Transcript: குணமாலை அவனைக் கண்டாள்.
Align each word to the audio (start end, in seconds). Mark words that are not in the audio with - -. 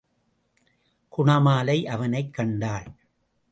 குணமாலை 1.17 1.85
அவனைக் 1.85 2.33
கண்டாள். 2.33 2.85